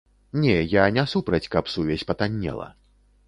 [0.45, 2.69] Не, я не супраць, каб сувязь патаннела.